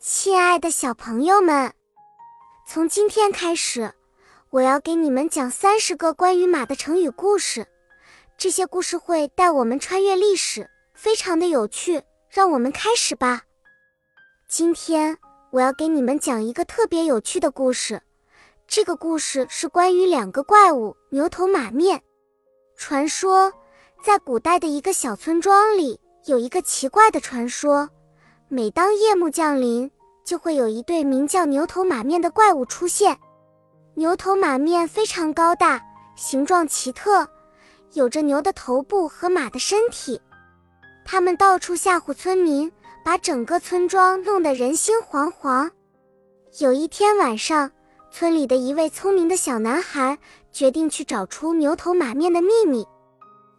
[0.00, 1.72] 亲爱的小朋友们，
[2.64, 3.92] 从今天开始，
[4.50, 7.66] 我要给你们讲三十个关于马的成语故事。
[8.36, 12.00] 这些故事会带我们穿越历史，非常的有趣。
[12.30, 13.42] 让我们开始吧。
[14.48, 15.18] 今天
[15.50, 18.00] 我要给你们讲一个特别有趣的故事。
[18.68, 22.00] 这个故事是关于两个怪物——牛头马面。
[22.76, 23.52] 传说，
[24.04, 27.90] 在古代的一个小村庄里，有一个奇怪的传说。
[28.50, 29.90] 每当夜幕降临，
[30.24, 33.18] 就会有一对名叫牛头马面的怪物出现。
[33.92, 35.82] 牛头马面非常高大，
[36.16, 37.28] 形状奇特，
[37.92, 40.18] 有着牛的头部和马的身体。
[41.04, 42.72] 他们到处吓唬村民，
[43.04, 45.70] 把整个村庄弄得人心惶惶。
[46.58, 47.70] 有一天晚上，
[48.10, 50.16] 村里的一位聪明的小男孩
[50.50, 52.86] 决定去找出牛头马面的秘密。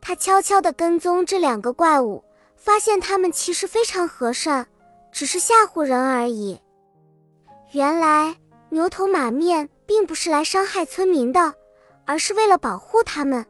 [0.00, 2.24] 他悄悄地跟踪这两个怪物，
[2.56, 4.66] 发现他们其实非常和善。
[5.12, 6.58] 只是吓唬人而已。
[7.70, 8.34] 原来
[8.70, 11.54] 牛头马面并不是来伤害村民的，
[12.06, 13.44] 而是为了保护他们。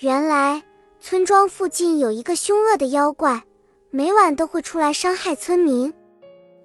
[0.00, 0.62] 原来
[1.00, 3.42] 村庄附近有一个凶恶的妖怪，
[3.90, 5.94] 每晚都会出来伤害村民。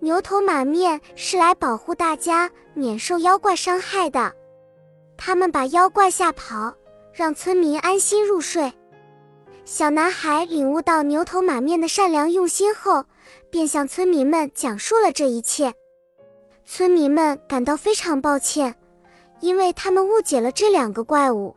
[0.00, 4.30] 牛头马面是来保护大家免受妖怪伤害的。
[5.16, 6.74] 他们把妖怪吓跑，
[7.12, 8.70] 让村民安心入睡。
[9.64, 13.04] 小男孩领悟到牛头马面的善良用心后。
[13.50, 15.72] 便向村民们讲述了这一切，
[16.66, 18.74] 村民们感到非常抱歉，
[19.38, 21.54] 因为他们误解了这两个怪物。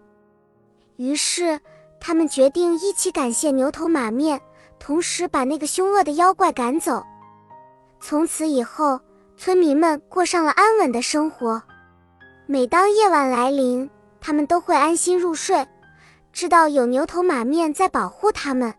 [0.98, 1.60] 于是，
[2.00, 4.40] 他们决定一起感谢牛头马面，
[4.78, 7.04] 同时把那个凶恶的妖怪赶走。
[8.00, 9.00] 从此以后，
[9.36, 11.60] 村民们过上了安稳的生活。
[12.46, 13.90] 每当夜晚来临，
[14.22, 15.66] 他们都会安心入睡，
[16.38, 18.72] 知道有牛头马面在保护他们。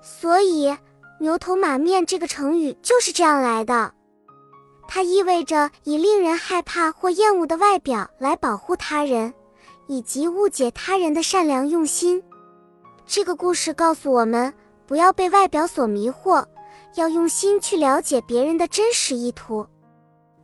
[0.00, 0.74] 所以。
[1.20, 3.92] 牛头马面这个成语就是这样来的，
[4.88, 9.32] 它意味着以令人害怕或厌恶的外表来保护他人，
[9.86, 12.20] 以及误解他人的善良用心。
[13.06, 14.52] 这个故事告诉我们，
[14.84, 16.44] 不要被外表所迷惑，
[16.96, 19.64] 要用心去了解别人的真实意图。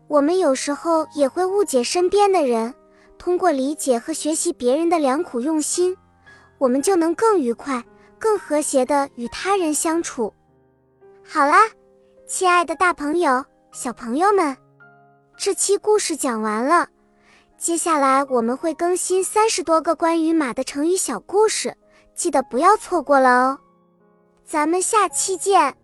[0.07, 2.73] 我们有时候也会误解身边的人，
[3.19, 5.97] 通过理解和学习别人的良苦用心，
[6.59, 7.83] 我们就能更愉快、
[8.19, 10.33] 更和谐的与他人相处。
[11.25, 11.57] 好啦，
[12.27, 14.57] 亲爱的大朋友、小朋友们，
[15.37, 16.89] 这期故事讲完了。
[17.57, 21.77] 接下来我们会更新三十多个关于马的成语小故事，
[22.15, 23.59] 记得不要错过了哦。
[24.45, 25.77] 咱们下期见。